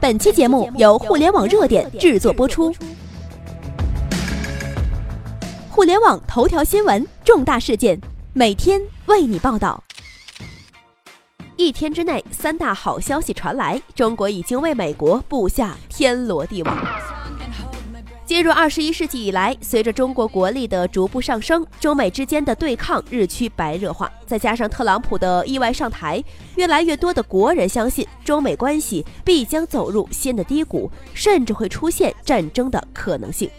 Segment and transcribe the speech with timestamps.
[0.00, 2.74] 本期节目由互联网热点制作播出。
[5.68, 8.00] 互联网头条新闻，重大事件，
[8.32, 9.84] 每天为你报道。
[11.56, 16.78] 一天之内，三大好消息传来，中国已经为美国布下天罗地网。
[18.30, 24.08] 进入二十一世纪以来，随着中国国力的逐步上升，中美之间的对抗日趋白热化。
[24.24, 26.22] 再加上特朗普的意外上台，
[26.54, 33.50] 越来越多的国人相信中美关系必将走入新的低谷，甚至会出现战争的可能性。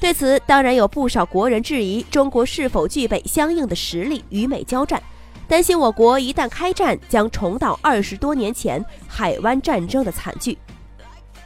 [0.00, 5.02] 对此，当然有不少国人质疑中国是否具备相应的实力与美交战，
[5.46, 10.56] 担心我国一旦开战，将重蹈二十多年前海湾战争的惨剧。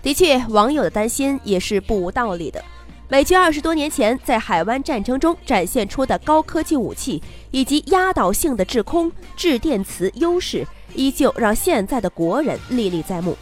[0.07, 2.65] 的确，网友的担心也是不无道理的。
[3.09, 7.21] 美军二十多年前在海湾战争中展现出的高科技武器
[7.51, 13.37] 以及压倒性的制空、制电磁优势，依旧让现在的国人历历在目。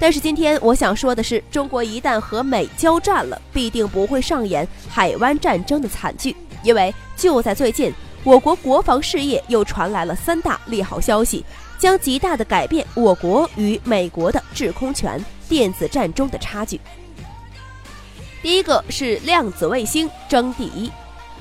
[0.00, 7.92] 但是今天我想说的是，中国一旦和美交战了，必定不会上演海湾战争的惨剧，因为就在最近，
[8.24, 11.44] 我国国防事业又传来了三大利好消息，
[11.78, 15.24] 将极大的改变我国与美国的制空权。
[15.52, 16.80] 电子战中的差距。
[18.40, 20.90] 第一个是量子卫星争第一。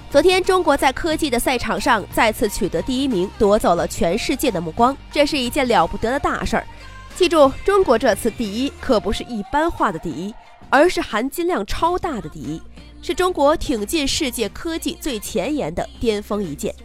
[0.10, 6.68] 昨天，中国在科技的赛场上再次取得第一名，夺走了全世界的目光，这是一件了不得的大事儿。
[7.16, 10.36] 记住，中国这次第一可不是一般化的第一，
[10.70, 12.62] 而是含金量超大的第一，
[13.02, 16.76] 是中国挺进世界科技最前沿的巅峰一箭。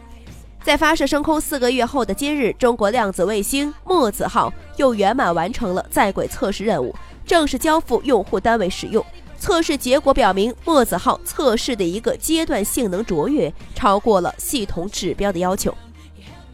[0.63, 6.95] 在发射升空四个月后的今日，中国量子卫星“墨子号”又圆满完成了在轨测试任务。
[7.27, 9.05] 正式交付用户单位使用。
[9.37, 15.71] 测试结果表明，墨子号测试的一个阶段性能卓越，超过了系统指标的要求。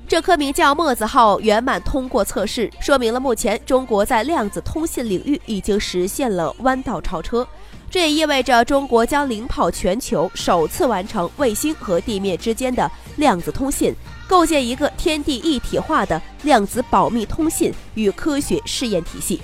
[0.05, 7.47] 这颗名叫墨子号圆满通过测试，说明了目前中国在量子通信领域已经实现了弯道超车。
[7.89, 13.95] 这也意味着中国将领跑全球，首次完成卫星和地面之间的量子通信，
[14.27, 19.39] 构建一个天地一体化的量子保密通信与科学试验体系。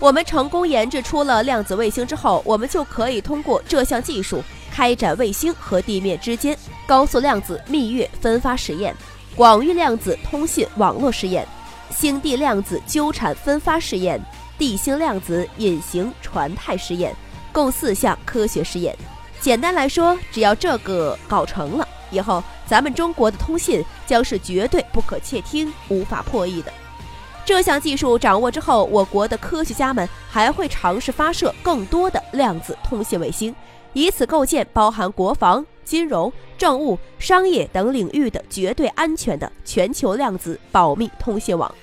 [0.00, 6.56] 我们成功研制出了量子卫星之后，我们就可以通过这项技术开展卫星和地面之间
[6.86, 8.96] 高速量子蜜月分发实验、
[9.36, 11.46] 广域量子通信网络实验、
[11.90, 14.18] 星地量子纠缠分发试验、
[14.56, 17.14] 地星量子隐形传态试验，
[17.52, 18.96] 共四项科学实验。
[19.38, 26.72] 简单来说，只要这个搞成了，以后咱们中国的通信将是绝对不可窃听、无法破译的。
[27.50, 33.52] 这项技术掌握之后，我国的科学家们还会尝试发射更多的量子通信卫星，
[33.92, 41.74] 以此构建包含国防、金融、政务、商业等领域的绝对安全的全球量子保密通信网。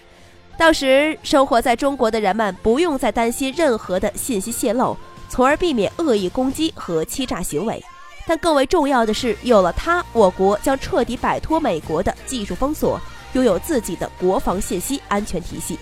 [0.58, 4.96] 到时，生活在中国的人们不用再担心任何的信息泄露，
[5.28, 7.84] 从而避免恶意攻击和欺诈行为。
[8.26, 12.98] 但更为重要的是，有了它，我国将彻底摆脱美国的技术封锁。
[13.34, 15.78] 拥有自己的国防信息安全体系。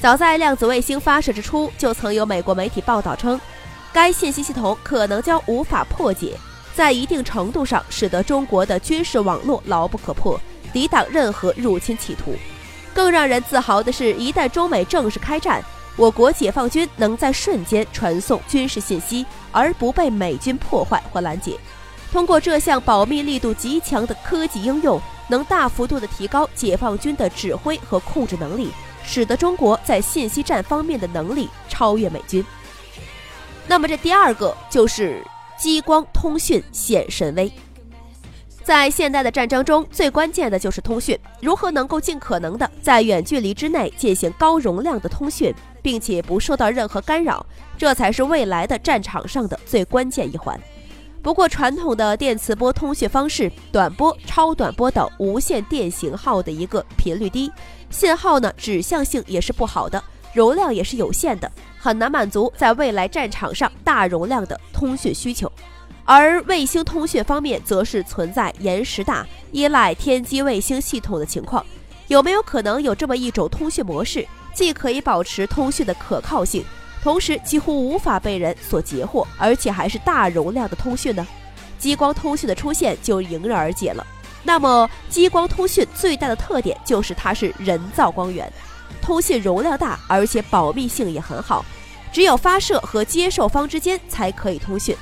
[0.00, 3.40] 早在量子卫星发射之初，就曾有美国媒体报道称，
[3.92, 6.36] 该信息系统可能将无法破解，
[6.74, 10.40] 在一定程度上使得中国的军事网络牢不可破，
[10.72, 12.34] 抵挡任何入侵企图。
[12.94, 15.62] 更让人自豪的是，一旦中美正式开战，
[15.96, 21.58] 我国解放军能在瞬间传送军事信息，而不被美军破坏或拦截。
[22.12, 25.00] 通过这项保密力度极强的科技应用。
[25.28, 28.70] 能大幅度的提高解放军的指挥和控制能力，
[29.04, 32.44] 使得中国在信息战方面的能力超越美军。
[33.66, 35.22] 那么这第二个就是
[35.58, 37.52] 激光通讯显神威。
[38.64, 47.44] 在现代的战争中，最关键的就是通讯，如何能够尽可能的在远距离之内进行高容量的通讯，并且不受到任何干扰，
[47.78, 50.60] 这才是未来的战场上的最关键一环。
[51.20, 57.50] 不过，传统的电磁波通讯方式，短波、超短波等无线电型号的一个频率低，
[57.90, 65.50] 信号呢指向性也是不好的，容量也是有限的，很难满足在未来战场上大容量的通讯需求。
[66.04, 71.62] 而卫星通讯方面，则是存在延时大、依赖天基卫星系统的情况。
[72.06, 76.64] 有没有可能有这么一种通讯模式，既可以保持通讯的可靠性？
[77.02, 81.26] 同时几乎无法被人所截获，而且还是大容量的通讯呢？
[81.78, 84.06] 激光通讯的出现就迎刃而解了。
[84.42, 88.50] 那么，激光通讯最大的特点就是它是人造光源，
[89.00, 91.64] 通信容量大，而且保密性也很好，
[92.12, 94.96] 只有发射和接受方之间才可以通讯。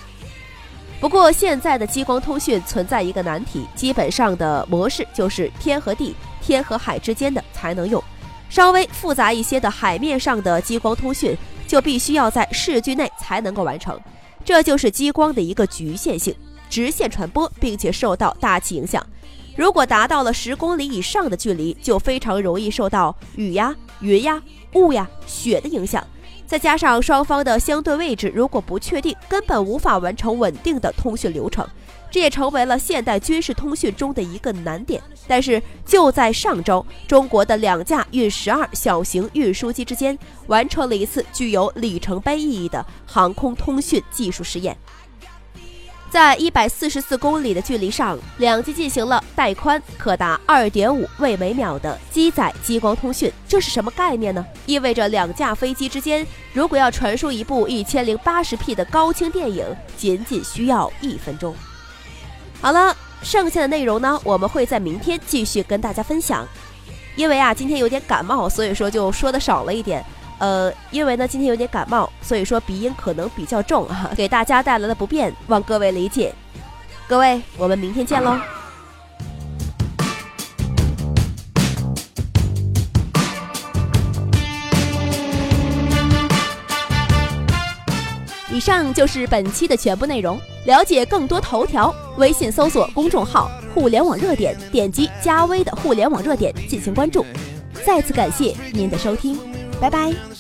[1.00, 8.02] 不过，现在的激光通讯存在一个难题，基本上的模式就是天和地、天和海之间的才能用。
[8.49, 13.98] 稍微复杂一些的海面上的激光通讯，就必须要在视距内才能够完成。
[14.44, 16.34] 这就是激光的一个局限性，
[16.70, 19.04] 直线传播，并且受到大气影响。
[19.56, 24.40] 如果达到了十公里以上的距离，就非常容易受到雨呀、云呀、
[24.74, 26.06] 雾呀、雪的影响。
[26.46, 31.66] 再加上双方的相对位置如果不确定，根本无法完成稳定的通讯流程。
[32.10, 35.02] 这也成为了现代军事通讯中的一个难点。
[35.28, 40.16] 但是就在上周，中国的两架运十二小型运输机之间
[40.46, 44.76] 完成了一次具有里程碑意义的航空通讯技术实验。
[46.08, 53.30] 在一百四十四公里的距离上，两机进行了带宽可达二点五位每秒的机载激光通讯。
[53.48, 54.46] 这是什么概念呢？
[54.64, 56.24] 意味着两架飞机之间，
[56.54, 59.66] 如果要传输一部一千零八十 P 的高清电影，
[59.96, 61.54] 仅仅需要一分钟。
[62.60, 66.46] 好了，剩下的内容呢，我们会在明天继续跟大家分享。
[67.14, 70.04] 因为啊，今天有点感冒，所以说就说的少了一点。
[70.38, 76.34] 呃，因为呢今天有点感冒，所以说鼻音可能比较重啊，给大家带来的不便，望各位理解。
[77.08, 78.55] 各位，我们明天见喽。
[88.56, 90.40] 以上就是本期的全部内容。
[90.64, 97.22] 了解更多头条，微信搜索公众号“互联网热点”，点击加微的“互联网热点”进行关注。
[97.84, 99.38] 再次感谢您的收听。
[99.78, 100.35] 拜拜。